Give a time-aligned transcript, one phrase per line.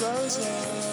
[0.00, 0.89] Sunshine.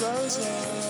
[0.00, 0.89] 勾结